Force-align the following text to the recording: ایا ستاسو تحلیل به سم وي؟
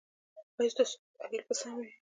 ایا 0.59 0.71
ستاسو 0.73 0.95
تحلیل 1.19 1.41
به 1.47 1.53
سم 1.59 1.71
وي؟ 1.77 1.89